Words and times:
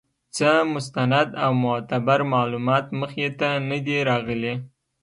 څۀ 0.35 0.51
مستند 0.73 1.29
او 1.43 1.51
معتبر 1.63 2.19
معلومات 2.33 2.85
مخې 2.99 3.27
ته 3.39 3.47
نۀ 3.67 3.77
دي 3.85 3.97
راغلي 4.09 4.53